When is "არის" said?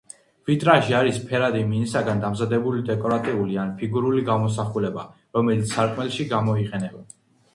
0.99-1.17